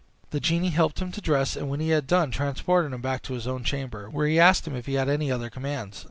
[0.31, 3.33] The genie helped him to dress, and when he had done, transported him back to
[3.35, 5.99] his own chamber, where he asked him if he had any other commands.